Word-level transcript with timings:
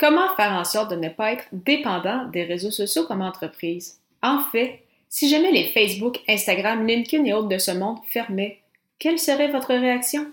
Comment 0.00 0.34
faire 0.34 0.52
en 0.52 0.64
sorte 0.64 0.92
de 0.92 0.96
ne 0.96 1.10
pas 1.10 1.32
être 1.32 1.44
dépendant 1.52 2.24
des 2.32 2.44
réseaux 2.44 2.70
sociaux 2.70 3.04
comme 3.04 3.20
entreprise? 3.20 3.98
En 4.22 4.38
fait, 4.38 4.80
si 5.10 5.28
jamais 5.28 5.52
les 5.52 5.66
Facebook, 5.74 6.20
Instagram, 6.26 6.86
LinkedIn 6.86 7.26
et 7.26 7.34
autres 7.34 7.48
de 7.48 7.58
ce 7.58 7.72
monde 7.72 7.98
fermaient, 8.08 8.60
quelle 8.98 9.18
serait 9.18 9.48
votre 9.48 9.74
réaction? 9.74 10.24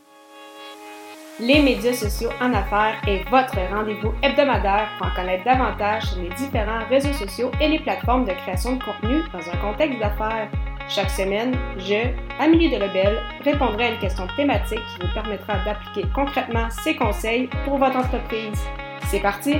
Les 1.41 1.61
médias 1.61 1.91
sociaux 1.91 2.29
en 2.39 2.53
affaires 2.53 3.01
est 3.09 3.29
votre 3.29 3.57
rendez-vous 3.69 4.13
hebdomadaire 4.23 4.87
pour 4.97 5.07
en 5.07 5.15
connaître 5.15 5.43
davantage 5.43 6.03
sur 6.03 6.21
les 6.21 6.29
différents 6.29 6.87
réseaux 6.89 7.13
sociaux 7.13 7.51
et 7.59 7.67
les 7.67 7.79
plateformes 7.79 8.23
de 8.23 8.31
création 8.31 8.77
de 8.77 8.83
contenu 8.83 9.21
dans 9.33 9.49
un 9.49 9.57
contexte 9.57 9.99
d'affaires. 9.99 10.49
Chaque 10.87 11.09
semaine, 11.09 11.53
je, 11.77 12.07
Amélie 12.39 12.69
Delebel, 12.69 13.19
répondrai 13.41 13.87
à 13.87 13.91
une 13.91 13.99
question 13.99 14.27
thématique 14.37 14.79
qui 14.79 15.05
vous 15.05 15.13
permettra 15.13 15.55
d'appliquer 15.65 16.07
concrètement 16.15 16.69
ces 16.69 16.95
conseils 16.95 17.49
pour 17.65 17.77
votre 17.77 17.97
entreprise. 17.97 18.63
C'est 19.09 19.21
parti! 19.21 19.53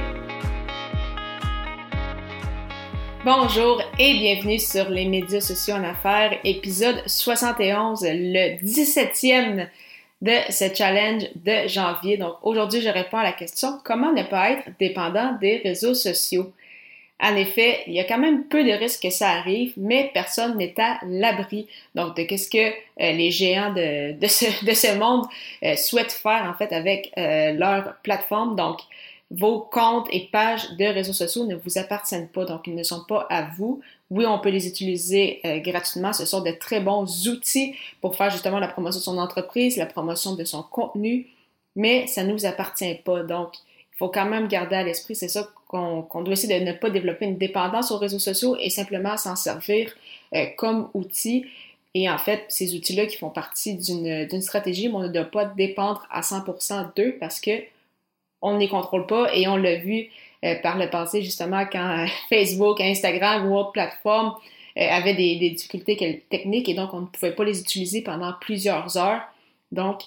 Bonjour 3.23 3.81
et 3.97 4.13
bienvenue 4.15 4.59
sur 4.59 4.89
les 4.89 5.05
médias 5.05 5.39
sociaux 5.39 5.75
en 5.75 5.85
affaires, 5.85 6.37
épisode 6.43 7.01
71, 7.07 8.03
le 8.03 8.57
17e 8.61 9.69
de 10.21 10.33
ce 10.49 10.75
challenge 10.75 11.29
de 11.35 11.65
janvier. 11.69 12.17
Donc 12.17 12.33
aujourd'hui, 12.41 12.81
je 12.81 12.89
réponds 12.89 13.19
à 13.19 13.23
la 13.23 13.31
question 13.31 13.79
comment 13.85 14.11
ne 14.11 14.23
pas 14.23 14.51
être 14.51 14.69
dépendant 14.81 15.37
des 15.39 15.59
réseaux 15.63 15.93
sociaux? 15.93 16.51
En 17.21 17.35
effet, 17.37 17.83
il 17.87 17.93
y 17.93 18.01
a 18.01 18.03
quand 18.03 18.19
même 18.19 18.43
peu 18.43 18.65
de 18.65 18.71
risques 18.71 19.03
que 19.03 19.09
ça 19.09 19.29
arrive, 19.29 19.73
mais 19.77 20.11
personne 20.13 20.57
n'est 20.57 20.75
à 20.77 20.99
l'abri. 21.07 21.67
Donc, 21.95 22.17
de 22.17 22.23
qu'est-ce 22.23 22.49
que 22.49 22.57
euh, 22.57 23.11
les 23.13 23.31
géants 23.31 23.73
de, 23.73 24.27
ce, 24.27 24.65
de, 24.65 24.73
ce, 24.73 24.95
monde 24.97 25.25
euh, 25.63 25.75
souhaitent 25.77 26.11
faire 26.11 26.45
en 26.47 26.53
fait 26.53 26.71
avec 26.73 27.11
euh, 27.17 27.53
leur 27.53 27.95
plateforme? 28.03 28.55
Vos 29.29 29.59
comptes 29.59 30.07
et 30.11 30.29
pages 30.31 30.71
de 30.77 30.85
réseaux 30.85 31.13
sociaux 31.13 31.45
ne 31.45 31.55
vous 31.55 31.77
appartiennent 31.77 32.29
pas, 32.29 32.45
donc 32.45 32.61
ils 32.65 32.75
ne 32.75 32.83
sont 32.83 33.03
pas 33.07 33.27
à 33.29 33.49
vous. 33.57 33.81
Oui, 34.09 34.25
on 34.25 34.39
peut 34.39 34.49
les 34.49 34.67
utiliser 34.67 35.41
euh, 35.45 35.59
gratuitement. 35.59 36.13
Ce 36.13 36.25
sont 36.25 36.41
de 36.41 36.51
très 36.51 36.79
bons 36.79 37.27
outils 37.27 37.75
pour 37.99 38.15
faire 38.15 38.29
justement 38.29 38.59
la 38.59 38.69
promotion 38.69 38.99
de 38.99 39.03
son 39.03 39.17
entreprise, 39.17 39.75
la 39.75 39.85
promotion 39.85 40.35
de 40.35 40.45
son 40.45 40.63
contenu, 40.63 41.27
mais 41.75 42.07
ça 42.07 42.23
ne 42.23 42.31
nous 42.31 42.45
appartient 42.45 42.95
pas. 43.03 43.23
Donc, 43.23 43.55
il 43.93 43.97
faut 43.97 44.07
quand 44.07 44.25
même 44.25 44.47
garder 44.47 44.77
à 44.77 44.83
l'esprit, 44.83 45.15
c'est 45.15 45.27
ça 45.27 45.49
qu'on 45.67 46.05
doit 46.21 46.33
essayer 46.33 46.59
de 46.59 46.65
ne 46.65 46.71
pas 46.71 46.89
développer 46.89 47.25
une 47.25 47.37
dépendance 47.37 47.91
aux 47.91 47.97
réseaux 47.97 48.19
sociaux 48.19 48.55
et 48.57 48.69
simplement 48.69 49.17
s'en 49.17 49.35
servir 49.35 49.91
euh, 50.35 50.45
comme 50.55 50.89
outil. 50.93 51.45
Et 51.93 52.09
en 52.09 52.17
fait, 52.17 52.45
ces 52.47 52.75
outils-là 52.75 53.07
qui 53.07 53.17
font 53.17 53.29
partie 53.29 53.75
d'une 53.75 54.41
stratégie, 54.41 54.89
on 54.93 54.99
ne 54.99 55.07
doit 55.09 55.25
pas 55.25 55.45
dépendre 55.45 56.07
à 56.11 56.21
100% 56.21 56.93
d'eux 56.95 57.17
parce 57.19 57.41
que 57.41 57.51
on 58.47 58.55
ne 58.55 58.59
les 58.59 58.67
contrôle 58.67 59.05
pas 59.05 59.33
et 59.33 59.47
on 59.47 59.57
l'a 59.57 59.75
vu 59.75 60.09
euh, 60.45 60.55
par 60.61 60.77
le 60.77 60.89
passé 60.89 61.23
justement 61.23 61.65
quand 61.71 62.03
euh, 62.03 62.05
Facebook, 62.29 62.79
Instagram 62.79 63.49
ou 63.49 63.55
autres 63.55 63.71
plateformes 63.71 64.33
euh, 64.77 64.87
avaient 64.89 65.15
des, 65.15 65.35
difficultés 65.49 66.23
techniques 66.29 66.69
et 66.69 66.75
donc 66.75 66.93
on 66.93 67.01
ne 67.01 67.05
pouvait 67.07 67.33
pas 67.33 67.43
les 67.43 67.59
utiliser 67.59 68.01
pendant 68.01 68.33
plusieurs 68.39 68.97
heures. 68.97 69.21
Donc, 69.71 70.01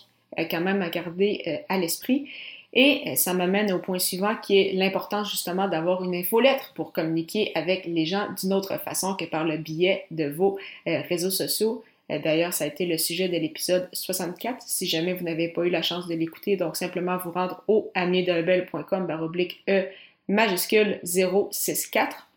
quand 0.51 0.61
même 0.61 0.81
à 0.81 0.89
garder 0.89 1.65
à 1.69 1.77
l'esprit. 1.77 2.29
Et 2.73 3.17
ça 3.17 3.35
m'amène 3.35 3.73
au 3.73 3.79
point 3.79 3.99
suivant 3.99 4.37
qui 4.37 4.59
est 4.59 4.73
l'importance 4.73 5.31
justement 5.31 5.69
d'avoir 5.69 6.03
une 6.05 6.15
infolettre 6.15 6.73
pour 6.75 6.93
communiquer 6.93 7.51
avec 7.57 7.85
les 7.85 8.07
gens 8.07 8.29
d'une 8.41 8.55
autre 8.55 8.79
façon 8.79 9.17
que 9.17 9.25
par 9.25 9.45
le 9.45 9.59
biais 9.59 10.07
de 10.13 10.27
vos 10.29 10.57
réseaux 10.87 11.31
sociaux. 11.31 11.85
Euh, 12.11 12.19
d'ailleurs, 12.19 12.53
ça 12.53 12.65
a 12.65 12.67
été 12.67 12.87
le 12.87 12.99
sujet 12.99 13.29
de 13.29 13.37
l'épisode 13.37 13.89
64. 13.93 14.63
Si 14.63 14.87
jamais 14.87 15.15
vous 15.15 15.25
n'avez 15.25 15.49
pas 15.49 15.65
eu 15.65 15.71
la 15.71 15.83
chance 15.83 16.09
de 16.09 16.15
l'écouter, 16.15 16.57
donc 16.57 16.77
simplement 16.77 17.17
vous 17.19 17.31
rendre 17.31 17.63
au 17.69 17.91
amidelbel.com 17.95 19.07
baroblique 19.07 19.63
E 19.69 19.85
majuscule 20.29 21.01
064. 21.05 22.29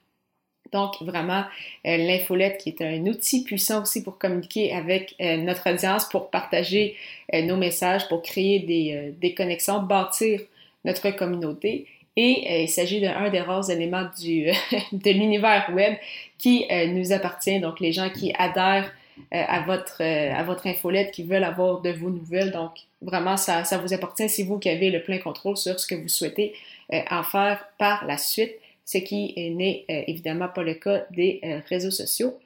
Donc, 0.71 1.01
vraiment, 1.01 1.43
euh, 1.85 1.97
l'infolette 1.97 2.57
qui 2.57 2.69
est 2.69 2.81
un 2.81 3.05
outil 3.05 3.43
puissant 3.43 3.83
aussi 3.83 4.01
pour 4.01 4.17
communiquer 4.17 4.73
avec 4.73 5.13
euh, 5.21 5.37
notre 5.37 5.71
audience, 5.71 6.09
pour 6.09 6.31
partager 6.31 6.95
nos 7.31 7.57
messages, 7.57 8.07
pour 8.07 8.23
créer 8.23 8.59
des, 8.59 9.13
des, 9.19 9.33
connexions, 9.33 9.81
bâtir 9.81 10.39
notre 10.83 11.11
communauté. 11.11 11.87
Et 12.15 12.63
il 12.63 12.69
s'agit 12.69 13.01
d'un 13.01 13.29
des 13.29 13.41
rares 13.41 13.69
éléments 13.71 14.07
du, 14.19 14.51
de 14.91 15.09
l'univers 15.11 15.69
web 15.73 15.95
qui 16.37 16.65
nous 16.89 17.11
appartient. 17.11 17.59
Donc, 17.59 17.79
les 17.79 17.91
gens 17.91 18.09
qui 18.09 18.33
adhèrent 18.37 18.91
euh, 18.91 19.02
à, 19.31 19.61
votre, 19.61 20.01
euh, 20.01 20.33
à 20.33 20.43
votre 20.43 20.67
infolette 20.67 21.11
qui 21.11 21.23
veulent 21.23 21.43
avoir 21.43 21.81
de 21.81 21.91
vos 21.91 22.09
nouvelles. 22.09 22.51
Donc, 22.51 22.71
vraiment, 23.01 23.37
ça, 23.37 23.63
ça 23.63 23.77
vous 23.77 23.93
appartient. 23.93 24.29
C'est 24.29 24.43
vous 24.43 24.59
qui 24.59 24.69
avez 24.69 24.89
le 24.89 25.03
plein 25.03 25.19
contrôle 25.19 25.57
sur 25.57 25.79
ce 25.79 25.87
que 25.87 25.95
vous 25.95 26.07
souhaitez 26.07 26.53
euh, 26.91 26.99
en 27.09 27.23
faire 27.23 27.67
par 27.77 28.05
la 28.05 28.17
suite, 28.17 28.53
ce 28.85 28.97
qui 28.97 29.33
n'est 29.51 29.85
évidemment 29.87 30.49
pas 30.49 30.63
le 30.63 30.73
cas 30.73 31.05
des 31.11 31.39
réseaux 31.69 31.91
sociaux. 31.91 32.37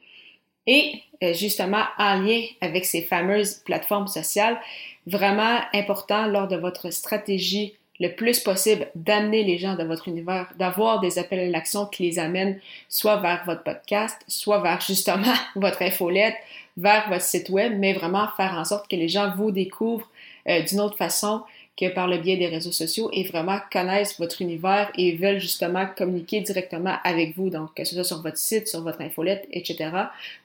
Et 0.67 1.01
justement, 1.33 1.83
en 1.97 2.19
lien 2.21 2.41
avec 2.61 2.85
ces 2.85 3.01
fameuses 3.01 3.55
plateformes 3.65 4.07
sociales, 4.07 4.59
vraiment 5.07 5.61
important 5.73 6.27
lors 6.27 6.47
de 6.47 6.55
votre 6.55 6.91
stratégie 6.91 7.73
le 7.99 8.09
plus 8.09 8.39
possible 8.39 8.87
d'amener 8.95 9.43
les 9.43 9.57
gens 9.57 9.75
de 9.75 9.83
votre 9.83 10.07
univers, 10.07 10.51
d'avoir 10.57 10.99
des 10.99 11.19
appels 11.19 11.39
à 11.39 11.47
l'action 11.47 11.85
qui 11.85 12.03
les 12.03 12.19
amènent 12.19 12.59
soit 12.89 13.17
vers 13.17 13.43
votre 13.45 13.63
podcast, 13.63 14.17
soit 14.27 14.59
vers 14.59 14.81
justement 14.81 15.33
votre 15.55 15.81
infolette, 15.81 16.35
vers 16.77 17.09
votre 17.09 17.23
site 17.23 17.49
web, 17.49 17.73
mais 17.77 17.93
vraiment 17.93 18.27
faire 18.37 18.53
en 18.53 18.65
sorte 18.65 18.89
que 18.89 18.95
les 18.95 19.09
gens 19.09 19.33
vous 19.35 19.51
découvrent 19.51 20.09
euh, 20.47 20.61
d'une 20.61 20.79
autre 20.79 20.97
façon 20.97 21.41
que 21.77 21.89
par 21.89 22.07
le 22.07 22.17
biais 22.17 22.37
des 22.37 22.47
réseaux 22.47 22.71
sociaux 22.71 23.09
et 23.13 23.23
vraiment 23.23 23.59
connaissent 23.71 24.19
votre 24.19 24.41
univers 24.41 24.91
et 24.97 25.15
veulent 25.15 25.39
justement 25.39 25.85
communiquer 25.95 26.41
directement 26.41 26.95
avec 27.03 27.37
vous, 27.37 27.51
donc 27.51 27.75
que 27.75 27.83
ce 27.83 27.93
soit 27.93 28.03
sur 28.03 28.21
votre 28.23 28.37
site, 28.37 28.67
sur 28.67 28.81
votre 28.81 29.01
infolette, 29.01 29.47
etc. 29.51 29.91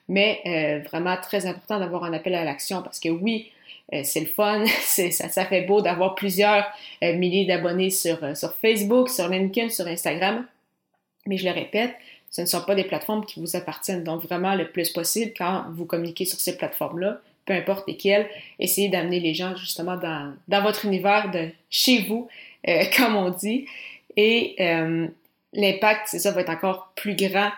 Mais 0.07 0.41
euh, 0.45 0.87
vraiment 0.87 1.17
très 1.17 1.47
important 1.47 1.79
d'avoir 1.79 2.03
un 2.03 2.13
appel 2.13 2.35
à 2.35 2.43
l'action 2.43 2.83
parce 2.83 2.99
que 2.99 3.09
oui, 3.09 3.51
c'est 3.91 4.21
le 4.21 4.25
fun, 4.25 4.65
ça, 4.85 5.45
fait 5.45 5.61
beau 5.61 5.81
d'avoir 5.81 6.15
plusieurs 6.15 6.65
euh, 7.03 7.13
milliers 7.15 7.45
d'abonnés 7.45 7.89
sur, 7.89 8.23
euh, 8.23 8.35
sur 8.35 8.53
Facebook, 8.55 9.09
sur 9.09 9.27
LinkedIn, 9.27 9.69
sur 9.69 9.87
Instagram. 9.87 10.45
Mais 11.27 11.37
je 11.37 11.45
le 11.45 11.51
répète, 11.51 11.93
ce 12.29 12.41
ne 12.41 12.45
sont 12.45 12.61
pas 12.61 12.75
des 12.75 12.83
plateformes 12.83 13.25
qui 13.25 13.39
vous 13.39 13.55
appartiennent. 13.55 14.03
Donc 14.03 14.23
vraiment, 14.23 14.55
le 14.55 14.69
plus 14.69 14.89
possible, 14.89 15.33
quand 15.37 15.65
vous 15.71 15.85
communiquez 15.85 16.25
sur 16.25 16.39
ces 16.39 16.57
plateformes-là, 16.57 17.19
peu 17.45 17.53
importe 17.53 17.87
lesquelles, 17.87 18.27
essayez 18.57 18.89
d'amener 18.89 19.19
les 19.19 19.33
gens 19.33 19.55
justement 19.55 19.97
dans, 19.97 20.61
votre 20.61 20.85
univers 20.85 21.29
de 21.29 21.49
chez 21.69 22.03
vous, 22.03 22.29
comme 22.97 23.15
on 23.15 23.29
dit. 23.31 23.65
Et 24.15 24.55
l'impact, 25.53 26.07
c'est 26.07 26.19
ça, 26.19 26.31
va 26.31 26.41
être 26.41 26.49
encore 26.49 26.93
plus 26.95 27.15
grand 27.15 27.51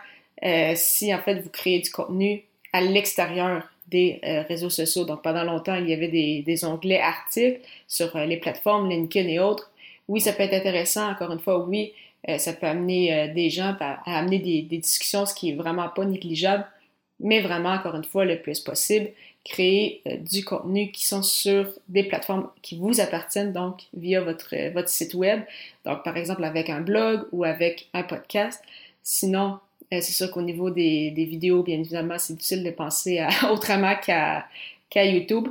si 0.76 1.14
en 1.14 1.20
fait 1.20 1.40
vous 1.40 1.50
créez 1.50 1.80
du 1.80 1.92
contenu 1.92 2.44
à 2.74 2.82
l'extérieur 2.82 3.70
des 3.88 4.20
euh, 4.26 4.42
réseaux 4.44 4.70
sociaux. 4.70 5.06
Donc, 5.06 5.22
pendant 5.22 5.44
longtemps, 5.44 5.76
il 5.76 5.90
y 5.90 5.94
avait 5.94 6.08
des, 6.08 6.66
onglets 6.66 7.00
articles 7.00 7.62
sur 7.88 8.16
euh, 8.16 8.26
les 8.26 8.38
plateformes 8.38 8.90
LinkedIn 8.90 9.30
et 9.30 9.40
autres. 9.40 9.72
Oui, 10.08 10.22
ça 10.22 10.34
peut 10.34 10.44
être 10.44 10.54
intéressant. 10.54 11.10
Encore 11.10 11.32
une 11.32 11.40
fois, 11.40 11.66
oui, 11.66 11.94
euh, 12.30 12.38
ça 12.38 12.54
peut 12.54 12.68
amener 12.68 13.30
des 13.34 13.50
gens 13.50 13.76
à, 13.80 14.18
amener 14.18 14.40
des, 14.40 14.78
discussions, 14.78 15.26
ce 15.26 15.34
qui 15.34 15.52
est 15.52 15.56
vraiment 15.56 15.90
pas 15.90 16.06
négligeable. 16.06 16.66
Mais 17.20 17.42
vraiment, 17.42 17.70
encore 17.70 17.96
une 17.96 18.04
fois, 18.04 18.26
le 18.26 18.42
plus 18.42 18.60
possible, 18.60 19.10
créer 19.46 20.02
du 20.22 20.44
contenu 20.44 20.92
qui 20.92 21.06
sont 21.06 21.24
sur 21.24 21.72
des 21.88 22.04
plateformes 22.04 22.50
qui 22.62 22.78
vous 22.78 23.00
appartiennent, 23.00 23.54
donc 23.54 23.84
via 23.94 24.20
votre, 24.20 24.54
site 24.88 25.14
web. 25.14 25.42
Donc, 25.86 26.04
par 26.04 26.18
exemple, 26.18 26.44
avec 26.44 26.70
un 26.70 26.82
blog 26.82 27.26
ou 27.32 27.46
avec 27.46 27.88
un 27.94 28.04
podcast. 28.04 28.62
Sinon, 29.02 29.60
c'est 29.92 30.02
sûr 30.02 30.32
qu'au 30.32 30.42
niveau 30.42 30.70
des, 30.70 31.12
vidéos, 31.16 31.64
bien 31.64 31.80
évidemment, 31.80 32.18
c'est 32.18 32.34
difficile 32.34 32.64
de 32.64 32.72
penser 32.72 33.26
autrement 33.52 33.96
qu'à 33.96 34.46
YouTube. 34.96 35.48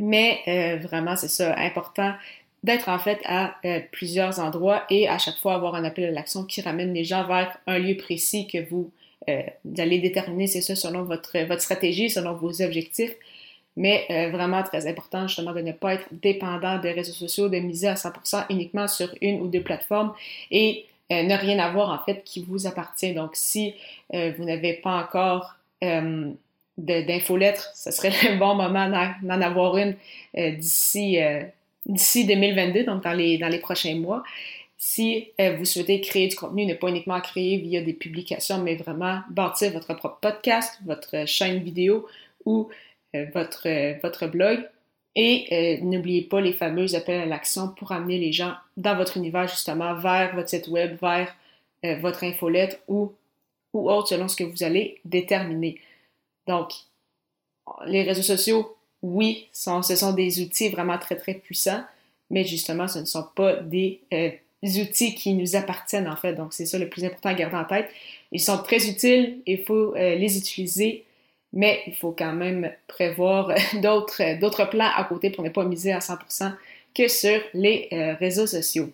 Mais 0.00 0.40
euh, 0.46 0.76
vraiment, 0.76 1.16
c'est 1.16 1.28
ça, 1.28 1.56
important 1.58 2.14
d'être 2.62 2.88
en 2.88 2.98
fait 2.98 3.20
à 3.24 3.56
euh, 3.64 3.80
plusieurs 3.92 4.40
endroits 4.40 4.84
et 4.90 5.08
à 5.08 5.18
chaque 5.18 5.36
fois 5.36 5.54
avoir 5.54 5.74
un 5.76 5.84
appel 5.84 6.06
à 6.06 6.10
l'action 6.10 6.44
qui 6.44 6.60
ramène 6.60 6.92
les 6.92 7.04
gens 7.04 7.26
vers 7.26 7.56
un 7.66 7.78
lieu 7.78 7.96
précis 7.96 8.46
que 8.46 8.58
vous, 8.68 8.90
allez 9.76 9.98
déterminer, 9.98 10.46
c'est 10.46 10.62
ça, 10.62 10.74
selon 10.74 11.02
votre, 11.02 11.38
votre 11.46 11.60
stratégie, 11.60 12.08
selon 12.08 12.32
vos 12.34 12.62
objectifs. 12.62 13.14
Mais 13.76 14.06
vraiment 14.32 14.62
très 14.64 14.88
important 14.88 15.28
justement 15.28 15.52
de 15.52 15.60
ne 15.60 15.70
pas 15.70 15.94
être 15.94 16.06
dépendant 16.10 16.78
des 16.78 16.92
réseaux 16.92 17.12
sociaux, 17.12 17.48
de 17.48 17.58
miser 17.58 17.88
à 17.88 17.94
100% 17.94 18.46
uniquement 18.50 18.88
sur 18.88 19.14
une 19.20 19.40
ou 19.40 19.46
deux 19.46 19.62
plateformes 19.62 20.14
et 20.50 20.86
euh, 21.10 21.22
ne 21.22 21.34
rien 21.34 21.58
avoir 21.58 21.88
en 21.90 22.04
fait 22.04 22.22
qui 22.22 22.44
vous 22.44 22.66
appartient. 22.66 23.14
Donc, 23.14 23.30
si 23.32 23.74
euh, 24.12 24.32
vous 24.36 24.44
n'avez 24.44 24.74
pas 24.74 25.02
encore 25.02 25.54
euh, 25.82 26.30
d'infolettre, 26.76 27.70
ce 27.74 27.90
serait 27.90 28.10
le 28.30 28.38
bon 28.38 28.54
moment 28.54 28.90
d'en 29.22 29.40
avoir 29.40 29.78
une 29.78 29.96
d'ici 30.34 31.18
d'ici 31.86 32.26
2022, 32.26 32.84
donc 32.84 33.02
dans 33.02 33.14
les, 33.14 33.38
dans 33.38 33.48
les 33.48 33.58
prochains 33.58 33.94
mois. 33.94 34.22
Si 34.76 35.32
vous 35.56 35.64
souhaitez 35.64 36.00
créer 36.00 36.28
du 36.28 36.36
contenu, 36.36 36.66
ne 36.66 36.74
pas 36.74 36.88
uniquement 36.88 37.20
créer 37.20 37.56
via 37.56 37.80
des 37.80 37.94
publications, 37.94 38.58
mais 38.58 38.76
vraiment 38.76 39.20
bâtir 39.30 39.72
votre 39.72 39.94
propre 39.94 40.18
podcast, 40.20 40.78
votre 40.84 41.26
chaîne 41.26 41.58
vidéo 41.60 42.06
ou 42.44 42.68
votre 43.14 44.26
blog, 44.26 44.68
Et 45.20 45.80
n'oubliez 45.82 46.22
pas 46.22 46.40
les 46.40 46.52
fameux 46.52 46.94
appels 46.94 47.20
à 47.20 47.26
l'action 47.26 47.70
pour 47.70 47.90
amener 47.90 48.18
les 48.18 48.32
gens 48.32 48.54
dans 48.76 48.96
votre 48.96 49.16
univers, 49.16 49.48
justement, 49.48 49.94
vers 49.96 50.32
votre 50.36 50.48
site 50.48 50.68
web, 50.68 50.96
vers 51.02 51.34
votre 52.00 52.22
infolette 52.22 52.80
ou, 52.86 53.12
ou 53.72 53.90
autre, 53.90 54.10
selon 54.10 54.28
ce 54.28 54.36
que 54.36 54.44
vous 54.44 54.62
allez 54.62 55.00
déterminer. 55.04 55.80
Donc, 56.46 56.70
les 57.86 58.04
réseaux 58.04 58.22
sociaux, 58.22 58.76
oui, 59.02 59.48
ce 59.52 59.96
sont 59.96 60.12
des 60.12 60.40
outils 60.40 60.68
vraiment 60.68 60.98
très, 60.98 61.16
très 61.16 61.34
puissants, 61.34 61.82
mais 62.30 62.44
justement, 62.44 62.86
ce 62.86 63.00
ne 63.00 63.04
sont 63.04 63.26
pas 63.34 63.56
des 63.56 64.00
euh, 64.12 64.30
outils 64.62 65.16
qui 65.16 65.34
nous 65.34 65.56
appartiennent, 65.56 66.08
en 66.08 66.16
fait. 66.16 66.34
Donc, 66.34 66.52
c'est 66.52 66.66
ça 66.66 66.78
le 66.78 66.88
plus 66.88 67.04
important 67.04 67.30
à 67.30 67.34
garder 67.34 67.56
en 67.56 67.64
tête. 67.64 67.90
Ils 68.30 68.40
sont 68.40 68.58
très 68.58 68.88
utiles, 68.88 69.38
il 69.46 69.64
faut 69.64 69.96
euh, 69.96 70.14
les 70.14 70.38
utiliser, 70.38 71.04
mais 71.52 71.82
il 71.86 71.94
faut 71.94 72.12
quand 72.12 72.32
même 72.32 72.70
prévoir 72.86 73.52
d'autres, 73.82 74.38
d'autres 74.38 74.68
plans 74.68 74.90
à 74.94 75.04
côté 75.04 75.30
pour 75.30 75.44
ne 75.44 75.50
pas 75.50 75.64
miser 75.64 75.92
à 75.92 75.98
100% 75.98 76.52
que 76.94 77.08
sur 77.08 77.40
les 77.54 77.88
euh, 77.92 78.14
réseaux 78.14 78.46
sociaux. 78.46 78.90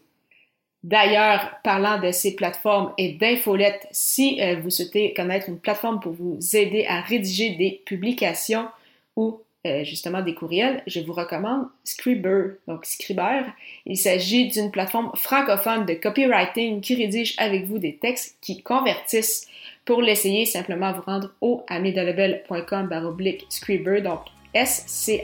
D'ailleurs, 0.83 1.51
parlant 1.65 1.99
de 1.99 2.11
ces 2.11 2.37
plateformes 2.37 2.93
et 2.99 3.13
d'infolettes, 3.13 3.87
si 3.91 4.39
vous 4.61 4.69
souhaitez 4.69 5.15
connaître 5.15 5.49
une 5.49 5.59
plateforme 5.59 5.99
pour 5.99 6.13
vous 6.13 6.39
aider 6.55 6.85
à 6.87 7.01
rédiger 7.01 7.55
des 7.57 7.81
publications 7.87 8.69
ou 9.17 9.41
euh, 9.67 9.83
justement 9.83 10.21
des 10.21 10.35
courriels, 10.35 10.83
je 10.87 11.01
vous 11.01 11.15
recommande 11.15 11.69
Scriber, 11.85 12.59
donc 12.69 12.85
Scriber. 12.85 13.45
Il 13.87 13.97
s'agit 13.97 14.49
d'une 14.49 14.71
plateforme 14.71 15.11
francophone 15.15 15.87
de 15.87 15.95
copywriting 15.95 16.83
qui 16.83 16.95
rédige 16.95 17.35
avec 17.39 17.65
vous 17.65 17.79
des 17.79 17.97
textes 17.97 18.37
qui 18.43 18.63
convertissent. 18.63 19.49
Pour 19.85 20.01
l'essayer, 20.01 20.47
simplement 20.47 20.93
vous 20.93 21.03
rendre 21.03 21.31
au 21.41 21.63
amidalabel.com 21.69 22.89
baroblique 22.89 23.47
Scriber, 23.51 24.01
donc 24.01 24.21
S-C-R-E-E-B-E-R. 24.55 25.21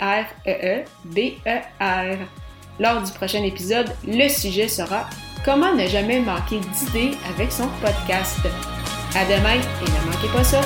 Lors 2.78 3.02
du 3.02 3.12
prochain 3.12 3.42
épisode, 3.44 3.90
le 4.06 4.28
sujet 4.28 4.68
sera 4.68 5.08
Comment 5.44 5.74
ne 5.74 5.86
jamais 5.86 6.20
manquer 6.20 6.60
d'idées 6.60 7.16
avec 7.34 7.50
son 7.50 7.68
podcast. 7.80 8.40
À 9.16 9.24
demain 9.24 9.54
et 9.54 9.60
ne 9.90 10.12
manquez 10.12 10.28
pas 10.34 10.44
ça! 10.44 10.60